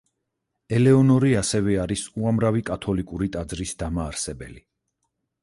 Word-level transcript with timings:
ელეონორი 0.77 1.33
ასევე 1.41 1.75
არის 1.83 2.05
უამრავი 2.21 2.65
კათოლიკური 2.71 3.31
ტაძრის 3.37 3.77
დამაარსებელი. 3.85 4.67